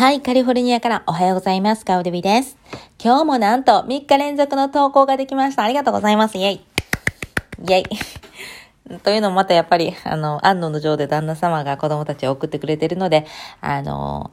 [0.00, 1.84] はい、カリフォルニアからおはようございます。
[1.84, 2.56] カウデビです。
[2.98, 5.62] 今日もなんと3日連続の投稿ができました。
[5.62, 6.38] ありがとうございます。
[6.38, 6.54] イェイ。
[6.54, 7.84] イェイ。
[9.04, 13.26] というのもまたやっぱり、あの、安野の城で旦那様が子供たちを送ってくれてるので、
[13.60, 14.30] あの、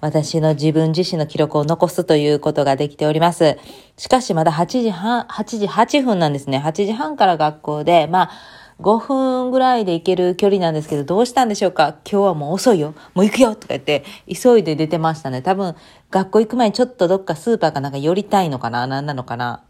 [0.00, 3.58] 私の自分自身の記録を残すということができております。
[3.98, 6.62] しかしまだ8時半、8時8分なんですね。
[6.64, 8.30] 8時半から学校で、まあ、
[8.80, 11.98] 5分ぐらいで行ける距離なんですけど、どうしたんでしょうか？
[12.10, 15.42] 今日はもう遅いよもう行くよとか言って、急いで出てましたね。
[15.42, 15.76] 多分、
[16.10, 18.86] 学校行く前にちょっとどっかスーパーかなんか寄りたいのかな？
[18.86, 19.62] 何なのかな？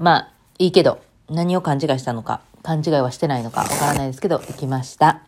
[0.00, 5.22] まあ、いいけど、何を勘違いしたのか、勘違いはしてないのかわからないですけど、行きました。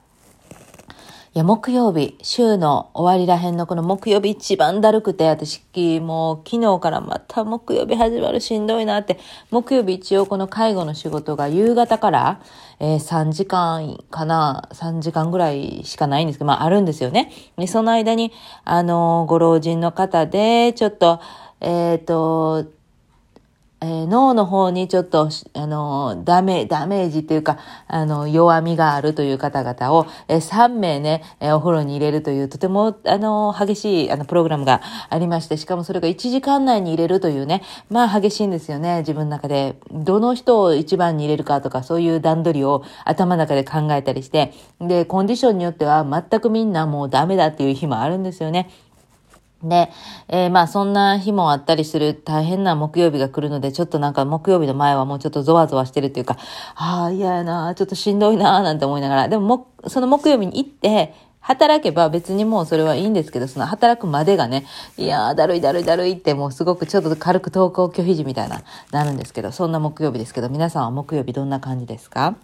[1.37, 5.60] いや、木曜日、週の終わりらへんのこの木曜日一番だるくて、私、
[5.98, 9.19] もう昨日からまた木曜日始まるしんどいなって、
[9.51, 12.41] 木曜日一応この介護の仕事が夕方から、
[12.79, 17.33] えー、3時間かな、3時間ぐらいしかないんですけど、まああるんですよね。
[17.57, 18.30] で、その間に、
[18.65, 21.18] あのー、ご老人の方で、ちょっと、
[21.60, 22.71] えっ、ー、と、
[23.85, 39.77] えー、脳の方にちょっと、あの、ダメ、ダメージっていうか、あの、弱みがあるという方々を、えー、3名ね、えー、お風呂に入れるという、とても、あの、激しい、あの、プログラムがありまして、しかもそれが1時間内に入れるというね、まあ激しいんですよね、自分の中で。
[39.93, 48.71] どの人を一番に入れるかとか、そういう段取りを頭の中で考えたりして、で、コンディションによっては全くみんなもうダメだっていう日もあるんですよね。
[49.68, 49.90] で、
[50.29, 56.37] えー、まあそんな日もあったりする大変な木曜日が来るので、ちょっとなんか木曜日の前はもうちょっとゾワゾワしてるっていうか、
[56.74, 64.65] ああ、嫌やな、ちょっとしんどいな、なんて思いながら、でもも、その木曜日に行って、働けば別にもうそれはいいんですけど、その働くまでがね、
[64.97, 68.62] いやー、だるいだるいだるいってもうすごくちょっと軽く投稿拒否時みたいな、
[68.93, 72.37] なるんですけど、そんな木曜日ですけど、皆さんは木曜日どんな感じですか？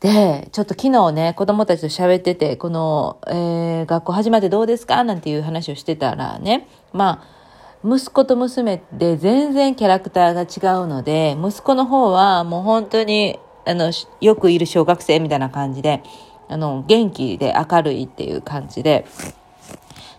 [0.00, 5.04] で、ちょっと昨日ね、子供たちと喋ってて、この、えー、学校始まってどうですか？
[5.04, 7.36] なんていう話をしてたらね、まあ、
[7.82, 13.90] 息子と娘で全然キャラクターが違うので、息子の方はもう本当に、あの、
[14.20, 16.02] よくいる小学生みたいな感じで、
[16.48, 19.06] あの、元気で明るいっていう感じで、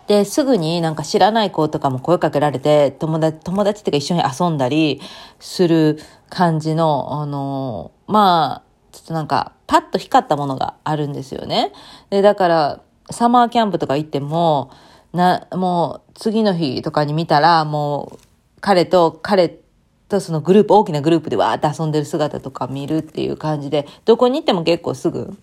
[0.08, 5.00] で、すぐになんか知らない子とかも声かけられて、友達、友達っていうか一緒に遊んだり
[5.38, 6.00] する
[6.30, 8.67] 感じの、あの、まあ、
[8.98, 11.72] ちょっとなんか、パッと光ったものがあるんですよね。
[12.10, 14.70] で、だから、サマーキャンプとか行っても、
[15.12, 18.18] な、もう、次の日とかに見たら、もう、
[18.60, 19.60] 彼と、彼
[20.08, 25.36] とそのグループ、大きなグループでわーって遊んでる姿とか見るっていう感じで、どこに行っても結構すぐ、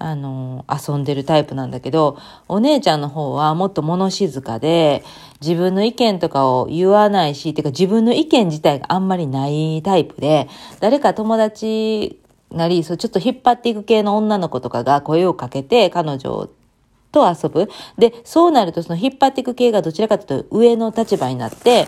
[0.00, 5.02] あの遊んでるタイプなんだけど、お姉ちゃんの方はもっと物静かで、
[5.40, 10.48] 自分の意見とかを言わないし、てか自分の意見自体があんまりないタイプで、
[10.80, 12.20] 誰か友達
[12.50, 16.48] なり、そうちょっと引っ張っていく系の女の子とかが声をかけて彼女
[17.12, 17.68] と遊ぶ。
[17.98, 21.86] で、そうなるとその引っ張っていく系がどちらかというと上の立場になって、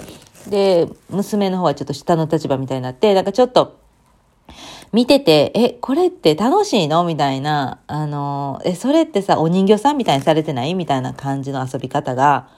[0.49, 3.79] で、娘の方はちょっと下の立場みたいになって、なんかちょっと、
[4.93, 7.05] 見てて、え、これって楽しいの？
[7.05, 10.75] みたいな、あの、え、それってさ、お人形さんみたいにされてない？
[10.75, 12.49] みたいな感じの遊び方が、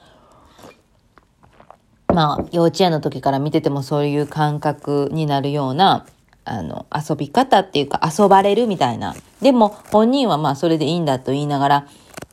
[2.07, 6.07] まあ、幼稚園の時から見ててもそういう感覚になるような、
[6.45, 9.15] あの、遊び方っていうか遊ばれるみたいな。
[9.41, 11.87] でも本人はまあそれでいいんだと言いながら、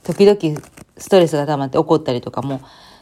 [0.04, 0.60] 時々
[0.96, 2.60] ストレスが溜まって怒ったりとかも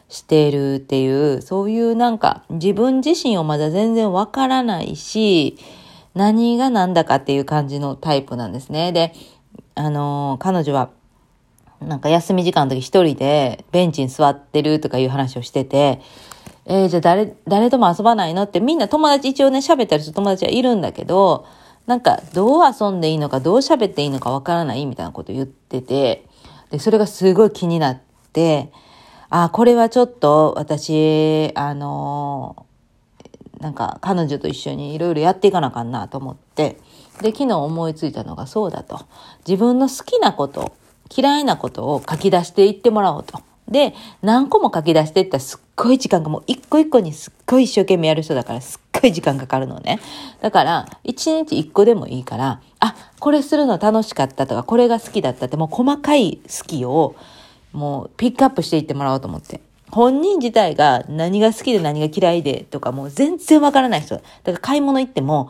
[0.09, 5.59] してるっていう、そういうなんか自分自身をまだ全然わからないし、
[6.15, 8.93] 何が何だかっていう感じのタイプなんですね。
[8.93, 9.15] で、
[9.75, 10.91] あのー、彼女は
[11.81, 16.01] なんか休み時間の時一人でベンチに座ってるとかいう話をしてて、
[16.71, 18.43] えー、じゃあ誰、誰とも遊ばないの？
[18.43, 21.47] ってみんな友達一応ね、喋ったりする友達はいるんだけど、
[21.87, 26.27] なんかどう遊んでいいのか、どう喋っていいのかわからないみたいなこと言ってて、
[26.71, 28.01] で、それがすごい気になっ
[28.33, 28.71] て、
[29.31, 36.79] あ、これはちょっと私、あのー、なんか彼女と一緒にいろいろやっていかなあかんなと思って、
[37.23, 39.01] で、昨日思いついたのがそうだと。
[39.47, 40.77] 自分の好きなこと、
[41.17, 43.41] 嫌いなことを書き出していってもらおうと。
[43.67, 50.01] で、何個も書き出していったらすっごい時間がもう一個一個にすっごい一生懸命やる人だからすっごい時間かかるのね。
[50.41, 57.15] だから、一日一個でもいいから、あ、これするの楽しかったとか、これが好きだったって、もう細かい好きを
[57.73, 59.61] もうピックアップしていってもらおうと思って。
[59.91, 64.17] 本人自体が何が好きで何が嫌いでとかもう全然わからない人。
[64.17, 65.49] だから買い物行っても、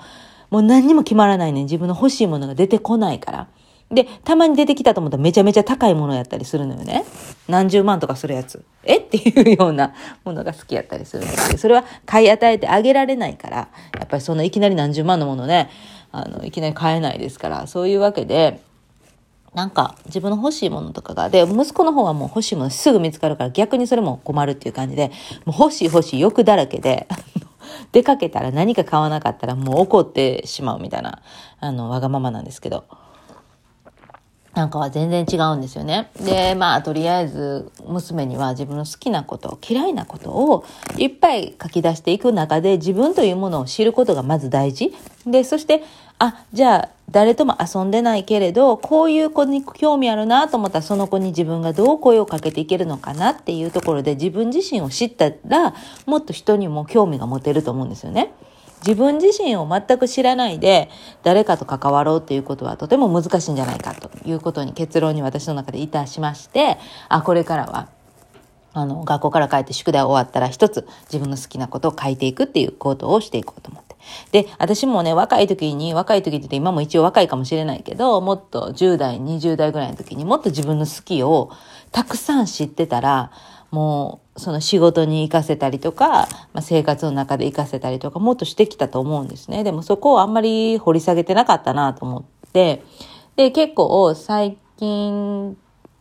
[0.51, 1.65] もう何にも決まらないね。
[1.65, 3.49] 自分の欲しいものが出てこないから。
[3.91, 7.05] で、たまに出てきたと思ったらめちゃめちゃ高いものやったりするのよね。
[7.49, 8.63] 何十万とかするやつ。
[8.85, 8.99] え？
[9.01, 9.95] っていうような
[10.25, 15.71] ものが好きやったりするんですけど、それは買い与えてあげられないから、やっぱりそんないきなり何十万のものね、
[16.13, 18.61] あの、いきなり買えないですから、そういうわけで、
[19.55, 25.11] なんか自分の欲しいものとかが、で、息子の方はもう欲しいものすぐ見つかるから逆にそれも困るっていう感じで、
[25.47, 27.09] もう欲しい欲しい欲だらけで、
[27.93, 31.23] 出かけたら何か買わなかったらもう怒ってしまうみたいな、
[31.61, 32.85] あの、わがままなんですけど。
[34.59, 36.11] なんかは全然違うんですよね。
[36.21, 40.65] で、まあ、とりあえず、娘には自分の好きなこと、嫌いなことを
[40.97, 44.93] いっぱい書き出していく中で、自分というものを知ることがまず大事。
[45.25, 45.85] で、そして、
[46.19, 55.73] あ、じゃあ、誰とも遊んでないけれど、こういう子に興味あるなと思ったら、その子に自分がどう声をかけていけるのかなっていうところで、自分自身を知ったら、
[56.07, 58.33] もっと人にも興味が持てると思うんですよね。
[58.87, 60.89] 自分自身を全く知らないで
[61.23, 66.79] 誰かと関わろうっていうことはとても難しいんじゃないかということに結論に私の中でいたしまして
[67.09, 67.89] あこれからは
[68.73, 73.89] あの学校から帰って宿題終わったら一つ自分の好きなことを書いていくっていうことをしていこうと思って。
[74.31, 81.51] で、私もね、若い時に、若い時って言って今も一応若いかもしれないけど、もっと10代、20代ぐらいの時にもっと自分の好きを
[81.93, 83.33] たくさん知ってたら、
[83.71, 89.65] もうその仕事に行かせたりとか、まあ、生活の中で行かせたりとかもっとしてきたと思うんですね。
[89.65, 92.83] でもそこをあんまり掘り下げてなかったなと思って、
[93.37, 95.55] で、結構最近っ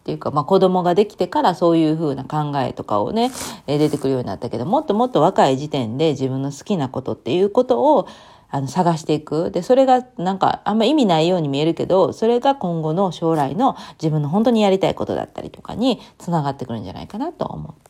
[0.06, 3.31] ていうか、まあ子供ができてからそういう風な考えとかをね、
[3.68, 8.08] 出てくるようになったけど、もっともっと若い時点で自分の好きなことっていうことを
[8.50, 9.52] あの探していく。
[9.52, 17.88] で、それがなんかあんま意味ないように見えるけど、それが今後の将来の自分の本当にやりたいことだったりとかにつながってくるんじゃないかなと思って。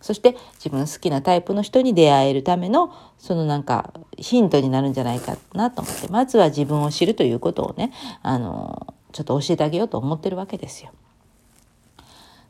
[0.00, 7.92] そして自分の好きなタイプの人に出会えるためのそのなんかヒントになるんじゃないかなと思ってまずは自分を知るということをね
[8.22, 10.92] あのちょっと教えてあげようと思ってるわけですよ。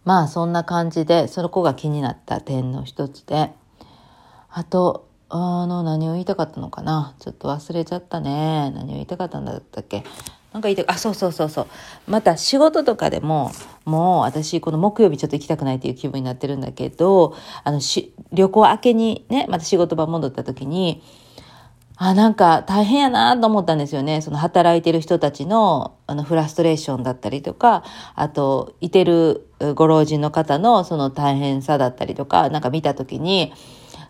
[0.04, 3.52] まあそんな感じでその子が気になった点の一つで
[4.50, 7.14] あとあの、何を言いたかったのかな？
[7.18, 8.70] ちょっと忘れちゃったね。
[8.74, 10.04] 何を言いたかったんだったっけ？
[10.52, 11.66] なんか言いたあ、そうそうそうそう。
[12.06, 13.50] また仕事とかでも、
[13.84, 21.02] もう私この木曜日ちょっと行きたくないっていう気分になってるんだけど、あのし、旅行明けにね、また仕事場戻った時に、
[21.96, 24.20] あ、なんか大変やなと思ったんですよね。
[24.20, 27.82] その働いてる人たちのあのフラストレーションだったりとか、
[28.14, 33.52] あと、いてるご老人の方のその大変さだったりとか、なんか見た時に、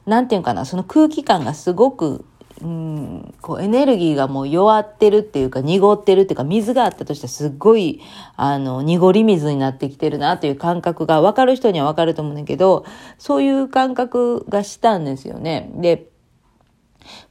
[0.06, 2.24] なんていうかな、その空気感がすごく、
[2.62, 8.00] うん、こうエネルギーがもう弱ってるっていうか濁ってるっていうか水があったとしてすっごい
[8.34, 12.86] あの濁り水になってきてるなという感覚が分かる人には分かると思うんだけど
[13.18, 15.70] そういう感覚がしたんですよね。
[15.74, 16.08] で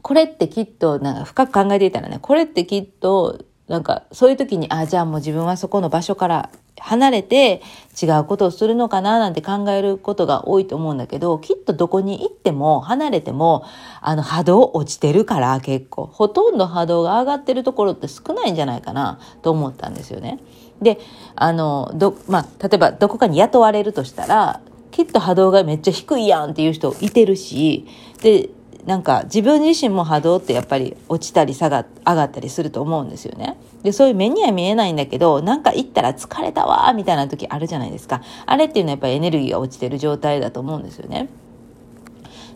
[0.04, 6.50] これってきっとなんか深く考えていたらねこれってきっとなんかそういう時にあじゃあもう自分はそこの場所から
[6.80, 7.62] 離れて
[8.02, 13.64] 違うことをするのかななんて考えることが多いと思うんだけど、きっとどこに行っても離れても、
[14.02, 20.40] あの波動落ちてるから結構、ほとんど波動が上がってるところって少ないんじゃないかなと思ったんですよね。
[20.82, 21.00] で、
[21.36, 24.62] あの、ど、まあ、例えばどこかに雇われるとしたら、
[24.92, 27.88] きっと波動がめっちゃ低いやんっていう人いてるし、
[28.22, 28.50] で、
[28.86, 33.58] なんか自分自身も波動ってやっぱり落ちたり下が上がったりすると思うんですよね。
[33.82, 38.22] で、そういう目には見えないんだけど、なんか行ったら疲れたわみたいな時あるじゃないですか。
[38.46, 41.30] あれっていうのはやっぱりエネルギーが落ちてる状態だと思うんですよね。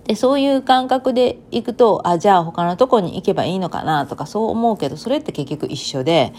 [0.09, 6.33] で、そういう感覚で行くと、あ、じゃあ他のとこに行けばいいのかなとかそう思うけど、それって結局一緒で、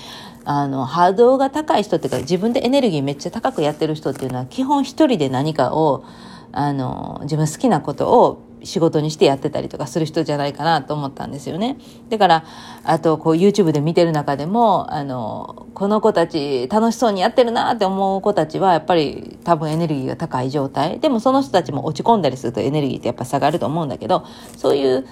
[0.44, 6.04] あの、波動が高い人っていうか自分でエネルギーめっちゃ高くやってる人っていうのは基本一人で何かを、
[6.52, 11.76] あの、自分好きなことを仕事にしてやってたりとかする人じゃないかなと思ったんですよね。
[12.08, 12.44] だから、
[12.84, 21.00] あと、こう YouTube で見てる中でも、あの、この子たち楽しそうにやってるなって思う子たちは、やっぱり多分エネルギーが高い状態。
[21.00, 24.24] でもその人たちも落ち込んだりするとエネルギーってやっぱ下がると思うんだけど、
[24.56, 25.06] そういう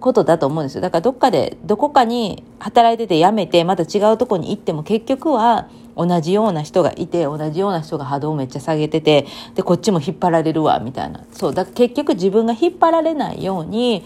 [0.00, 0.80] ことだと思うんですよ。
[0.82, 11.24] だからどっかで、どこかに働いてて辞めて、また違うとこに行っても結局は、同じような人がいて同じような人が波動をめっちゃ下げててでこっちも引っ張られるわみたいな。
[11.32, 14.04] そうだ結局自分が引っ張られないように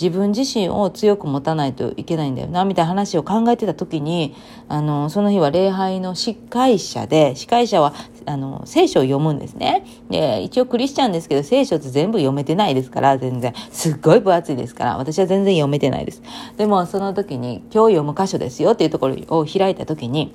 [0.00, 4.36] 自分自身を強く持たないといけないんだよなみたいな話を考えてた時に
[4.68, 9.84] あのその日は礼拝の司会者で司会者はあの聖書を読むんですね。
[10.08, 13.52] で一応クリスチャンですけど聖書って全部読めてないですから全然。
[13.72, 16.22] すっごい分厚いですから私は全然読めてないです。
[16.56, 20.32] でもその時に今日読む箇所ですよっていうところを開いた時に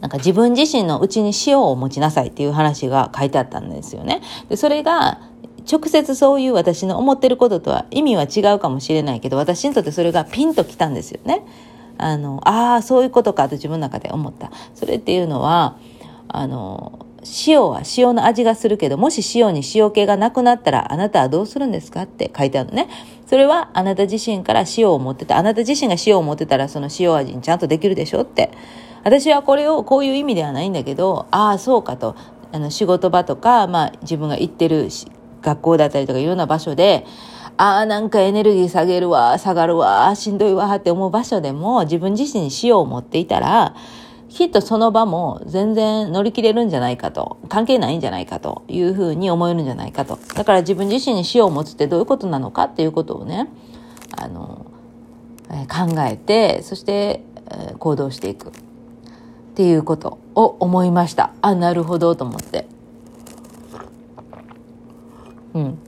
[0.00, 4.22] なんか自分自身のうちに塩を持ちなさいっていう話が書いてあったんですよね。
[4.48, 5.20] でそれが
[5.70, 11.44] 直接そういう私の思ってることとは意味は違うかもしれないけど私にとってそれがピンときたんですよね。
[11.98, 14.50] あのあそういうことかと自分の中で思った。
[14.74, 15.76] それっていうのは
[16.28, 17.06] あの
[17.46, 22.88] 塩は塩の味がするけど、もし塩に塩気がなくなったら、あなたはどうするんですかって書いてあるのね。
[23.26, 25.36] それはあなた自身から塩を持ってた。
[25.36, 28.50] あなた自身が塩を持ってたら、その塩味にちゃんとできるでしょって。
[29.04, 32.16] 私はこれをこういう意味ではないんだけど、ああ、そうかと。
[32.50, 34.88] あの仕事場とか、まあ自分が行ってる
[35.42, 37.06] 学校だったりとかいろんな場所で、
[37.56, 43.74] ああ、なんかエネルギー下げるわ、下がるわ、しんどいわって思う場所でも自分自身に塩を持っていたら、
[44.28, 50.18] きっとその場も全然乗り切れるんじゃないかと、関係ないんじゃないかというふうに思えるんじゃないかと。
[50.34, 53.48] だから自分自身に塩を持つってどういうことなのかっていうことをね、
[54.16, 54.66] あの、
[55.48, 57.24] 考えて、そして、
[57.78, 58.52] 行動していく
[59.58, 61.32] っていうことを思いました。
[61.42, 62.68] あ、なるほどと思って。
[65.52, 65.78] うん。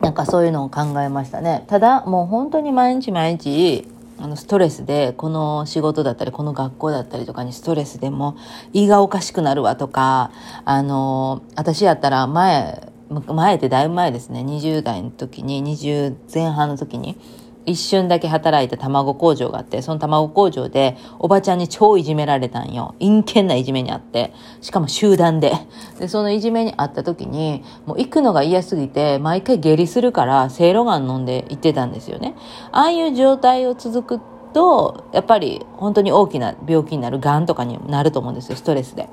[0.00, 1.64] なんかそういうのを考えましたね。
[1.66, 3.88] ただ、もう本当に毎日毎日、
[4.20, 8.36] あのストレスでこの仕事だったりこの学校だったりとかにストレスでも
[8.72, 10.30] 胃がおかしくなるわとか
[10.64, 17.18] あの私やったら前前ってだいぶ前ですね20代の時に20前半の時に
[17.66, 22.94] 一瞬だけ働いた卵工場があって、その卵工場でおばちゃんに超いじめられたんよ。
[23.00, 24.32] 陰険ないじめにあって。
[24.60, 25.52] しかも集団で。
[25.98, 32.34] で、そのいじめにあった時に、もう行くのが嫌すぎて、毎回下痢するから、せいろがん飲んで行ってたんですよね。
[32.70, 39.08] ああいう状態を続くと、やっぱり本当に大きな病気になる、癌とかになると思うんですよ、ストレスで。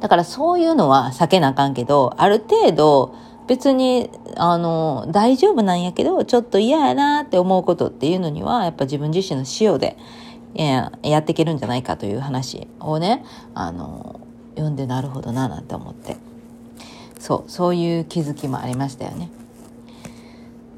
[0.00, 3.14] だからそういうのは避けなあかんけど、ある程度、
[3.52, 9.98] 別に、あの、大丈夫なんやけど、ちょっと嫌やなって思うことっていうのには、やっぱ自分自身の塩で、
[10.54, 14.20] ややっていけるんじゃないかという話をね、あの、
[14.54, 16.16] 読んでなるほどななんて思って。
[17.18, 19.30] そう、そういう気づきもありましたよね。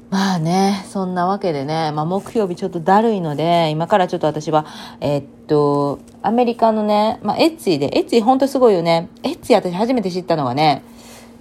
[0.09, 4.65] まあね、そんなわけでね、まあ木曜日ちょっとだるいので、今からちょっと私は、
[4.99, 9.07] えー、っと、アメリカのね、まあエッツィで、エッツィほんとすごいよね。
[9.23, 10.83] エッツィ私初めて知ったのはね、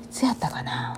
[0.05, 0.97] いつやったかな？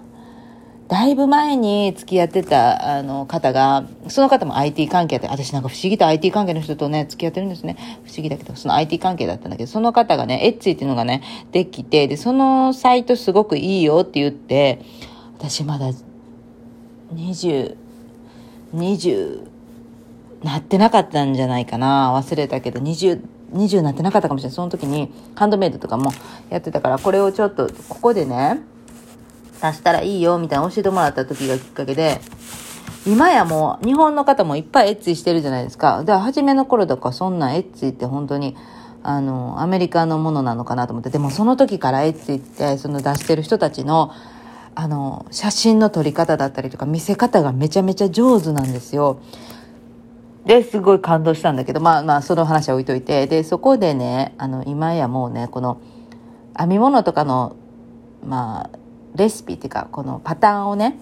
[0.89, 7.77] だいぶ前に付き合ってたあの方が、その方も IT 関係で、私なんか不思議と IT 関係の人とね、付き合ってるんですね。
[8.05, 14.81] 不思議だけど、その IT 関係だったんだけど、その方がね、エッチっていうのがね、できて、で、そのサイトすごくいいよって言って、
[15.37, 15.91] 私まだ
[17.13, 17.77] 20、
[18.75, 19.49] 20
[20.45, 22.15] なってなかったんじゃないかな。
[22.15, 24.55] 忘れたけど、20、20なってなかったかもしれない。
[24.55, 26.13] その時にハンドメイドとかも
[26.49, 28.61] やってたから、これをちょっと、ここでね、
[29.61, 32.21] 足したらいいよみたいな教えてもらった時がきっかけで、
[33.07, 36.03] 今やもう日本の方もいっぱいエッツィしてるじゃないですか。
[36.05, 38.57] で、初めの頃とかそんなエッツィって本当に、
[39.03, 44.11] あの、アメリカのものなのかなと思って、でもその時からエッツィってその出してる人たちの、
[44.75, 49.21] あの、写真の撮り方だったりとか見せ方がめちゃめちゃ上手なんですよ。
[50.45, 55.81] で、すごい感動したんだけど、まあまあ、その話は置いといて、で、そこでね、あの、今やもうね、この、
[56.59, 57.57] 編み物とかの、
[58.25, 58.79] まあ、
[59.17, 60.99] レシピっていうかこのパターンをね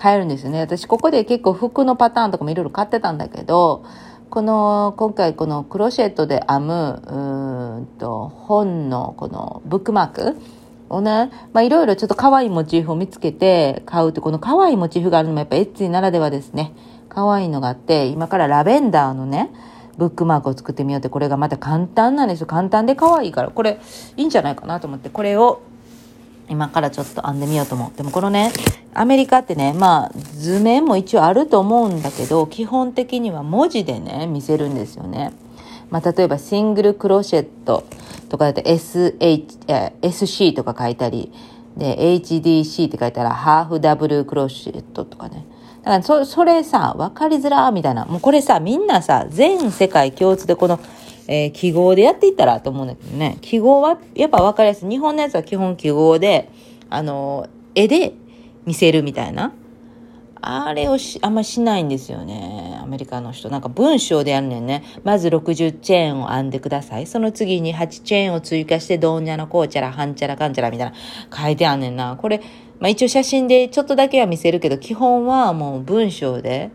[0.00, 0.60] 変えるんですよね。
[0.60, 3.84] 私ここで結構服のパターンとかもいろいろ買ってたんだけど
[4.30, 10.36] この今回このクロシェットで編むうんと本のこのブックマーク
[10.88, 16.74] をね、まあ、いろいろちょっと可愛いモチーフを見つけて買うとこの可愛いモチーフがあるのもやっぱエッチならではですね。
[17.08, 19.50] 可愛いのがあって今からラベンダーのね
[19.96, 22.46] ブックマークを作ってみようってこれがまた簡単なんですよ。
[22.46, 23.50] 簡単で可愛いから。
[23.50, 23.78] これ
[24.16, 25.62] いいんじゃないかなと思ってこれを
[26.48, 27.96] 今からちょっと編んでみようと思う。
[27.96, 28.52] でもこのね、
[28.92, 35.32] アメリカってね、まあ図面も一応あると思うんだけど、基本的には文字でね、見せるんですよね。
[35.90, 37.84] まあ例えばシングルクロシェット
[38.28, 41.32] とかだと SH、SC とか書いたり、
[41.76, 45.44] で、HDC って書いたらハーフダブルクロシェットとかね。
[45.82, 48.04] だからそ、それさ、わかりづらーみたいな。
[48.04, 50.78] もうこれさ、みんなさ、全世界共通でこの
[51.26, 53.38] えー、記号でやっていったらと思うんだけどね。
[53.40, 54.88] 記号はやっぱ分かりやすい。
[54.88, 56.50] 日本のやつは基本記号で、
[56.90, 58.12] あの、絵で
[58.66, 59.52] 見せるみたいな。
[60.46, 62.78] あれをし、あんましないんですよね。
[62.82, 63.48] アメリカの人。
[63.48, 64.84] なんか文章でやるねんね。
[65.02, 67.06] まず60チェーンを編んでください。
[67.06, 70.94] その次に8チェーンを追加して、どんにゃのこうちゃら、はんちゃらかんちゃらみたいな
[71.34, 72.18] 書いてあんねんな。
[72.20, 72.42] これ、
[72.78, 76.70] まあ一応写真でちょっとだけは見せるけど、基本はもう文章で、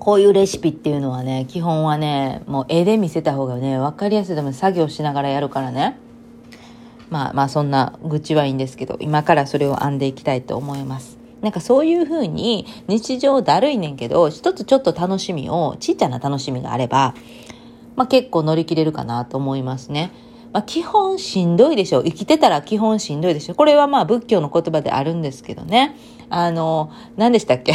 [0.00, 5.98] こういうレシピっていうのはね、基本はね、もう絵で見せた方がね、分かりやすいため作業しながらやるからね。
[7.10, 11.18] まあまあそんな愚痴はいいんですけど、今からそれを編んでいきたいと思います。
[11.42, 17.14] なんかそういう風に日常だるいねんけど、一つちょっと楽しみを、ちっちゃな楽しみがあれば、
[17.94, 20.12] まあ結構乗り切れるかなと思いますね。
[20.52, 22.04] まあ基本しんどいでしょう。
[22.04, 23.54] 生きてたら基本しんどいでしょ。
[23.54, 25.96] これはまあ仏教の言葉であるんですけどね。
[26.30, 27.74] あの、何でしたっけ？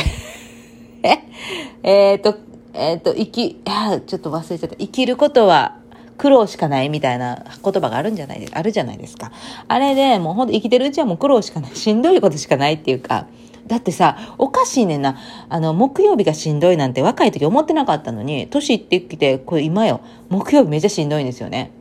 [1.83, 2.35] えっと、
[2.73, 4.75] えっ、ー、と、生き、あちょっと忘れちゃった。
[4.75, 5.77] 生きることは
[6.17, 9.31] 苦労しかないみたいな言葉があるんじゃないあるじゃないですか。
[9.67, 11.75] あれでもうほんと生きてるうちはもう苦労しかない。
[11.75, 13.27] しんどいことしかないっていうか、
[13.67, 15.17] だってさ、おかしいねんな。
[15.49, 21.71] あの、木曜日がしんどいなんて若い時思ってなかったのに、年いってきて、これ今よ、木曜日めっちゃしんどいんですよね。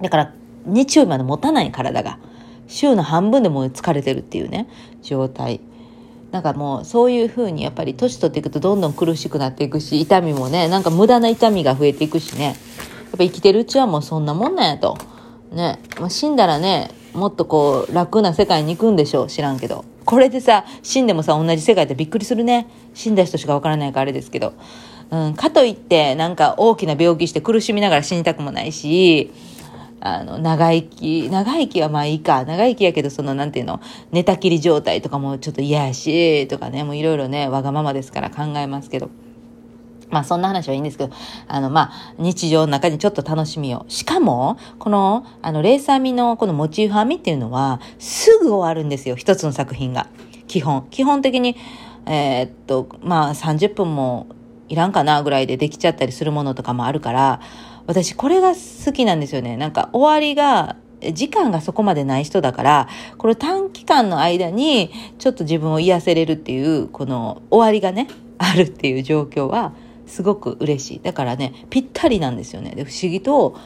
[0.00, 0.32] だから、
[0.64, 2.18] 日曜日まで持たない体が。
[2.68, 4.68] 週の半分でもう疲れてるっていうね、
[5.02, 5.60] 状態。
[6.32, 12.44] なんかもうそういうふうにやっぱり年取っていくとどんどん苦しくなっていくし、痛みもね、なんか無駄な痛みが増えていくしね。
[12.46, 12.54] やっ
[13.12, 14.96] ぱ生きてるうちはもうそんなもんなんやと。
[15.52, 15.78] ね。
[16.00, 19.26] まあ、死んだらね、もっとこう楽な世界に行くんでしょう。
[19.28, 19.84] 知らんけど。
[20.06, 22.66] これでさ、死んでもさ、同じ世界ってびっくりするね。
[22.94, 24.54] 死んだ人しかわからないからあれですけど。
[25.10, 29.30] うん、かといって、なんか大きな病気して苦しみながら死にたくもないし、
[30.04, 32.44] あの、長生き、長生きはまあいいか。
[32.44, 33.80] 長生きやけど、その、なんていうの、
[34.10, 39.10] 寝たきり状態とかもちょっと嫌やし、とかね、もういろいろね、わがままですから考えますけど。
[40.10, 41.14] まあそんな話はいいんですけど、
[41.48, 43.86] あのまあ日常の中にちょっと楽しみを。
[43.88, 49.16] しかも、この、あのレーサー編みのこのモチーフ編みっていうのは、すぐ終わるんですよ。
[49.16, 50.08] 一つの作品が。
[50.48, 50.86] 基本。
[50.90, 51.56] 基本的に、
[52.04, 54.26] えー、っと、まあ30分も
[54.68, 57.40] いらんかなぐらいでできちゃったりするものとかもあるから、
[57.86, 59.56] 私これが好きなんですよね。
[59.56, 60.76] なんか終わりが、
[61.12, 68.08] 時間がそこまでない人だから、この短期間の間にちょっと自分を癒せれるっていう、この終わりがね、
[68.38, 69.72] あるっていう状況は
[70.06, 71.00] すごく嬉しい。
[71.02, 72.70] だからね、ぴったりなんですよね。
[72.76, 73.56] で、不思議と、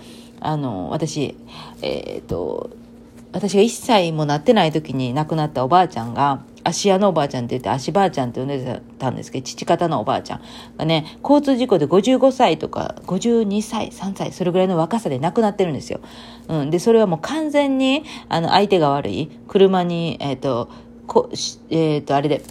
[0.40, 1.36] あの、私、
[1.82, 2.70] えっ、と、
[3.32, 10.40] 私が1歳もなってない時に亡くなったおばあちゃんが、芦屋のおばあちゃんって言って、足ばあちゃんって呼んでたんですけど、父方のおばあちゃん
[10.76, 16.00] がね、交通事故で55歳とか、52歳、3歳、それぐらいの若さで亡くなってるんですよ。
[16.48, 16.70] うん。
[16.70, 19.30] で、それはもう完全に、あの、相手が悪い。
[19.46, 20.68] 車に、えっ、ー、と、
[21.06, 21.30] こ
[21.70, 22.42] えっ、ー、と、あれで、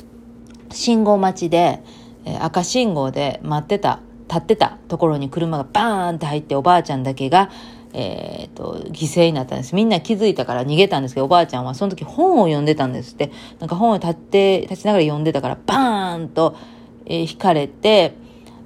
[0.71, 1.83] 信号待ちで、
[2.25, 7.49] え赤信号で待ってた、立ってたところに車がバーンって入って、おばあちゃんだけが、
[7.97, 9.73] え、ー、と、犠牲になったんです。
[9.73, 13.31] みんな気づいたから逃げたんですけど、おばあちゃんはその時本を読んでたんですって。
[13.59, 16.57] なんか本を立って、立ちながら読んでたから、バーンと、
[17.05, 18.13] えー、引かれて、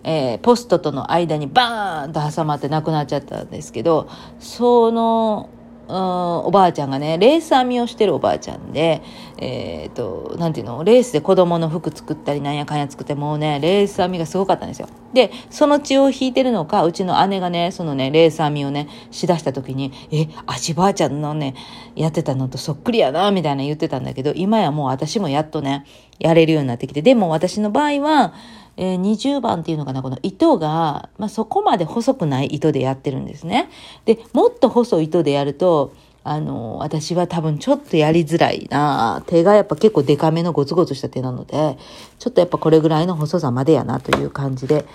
[0.04, 4.10] えー、ポストとの間にバーンと挟まって亡くなっちゃったんですけど、
[4.40, 5.50] その、
[5.92, 9.02] おばあちゃんがね、レース編みをしてるおばあちゃんで、
[9.38, 14.88] えっ、ー、と、なんていうの、レースで子供の服作ったりなんやかんや作ってもうね、レース編みがすごかったんですよ。
[15.14, 21.56] で、その血を引いてるのか、うちの姉がね、そのね、レース編みをね、しだした時に、え、足ばあちゃんのね、
[21.96, 25.86] やってたのとそっくりやな、みたいな言ってたんだけど、今やもう私もやっとね、
[26.20, 28.34] やれるようになってきて、でも私の場合は、
[28.82, 33.70] えー、20番っていうのかな、この糸が、まあ、そこまで細くない糸でやってるんですね。
[34.06, 41.78] で、もっと細い糸でやると、あの、私は多分ちょっとやりづらいな手がやっぱ結構デカめのゴツゴツした手なので、
[42.20, 44.86] ちょっとやっぱこれぐらいの細さまでやなという感じで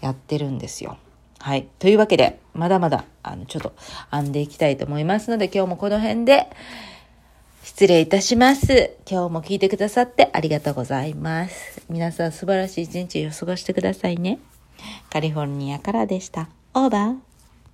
[0.00, 0.96] やってるんですよ。
[1.38, 1.68] はい。
[1.78, 3.74] というわけで、まだまだ、あの、ちょっと
[4.10, 6.48] 編んでいきたいと思いますので、今日もこの辺で、
[7.66, 8.92] 失礼いたします。
[9.10, 11.84] 今日も聞いてくださってありがとうございます。
[11.90, 14.38] 皆さん素晴らしい一日を過ごしてくださいね。
[15.10, 16.48] カリフォルニアからでした。
[16.74, 17.25] オーバー。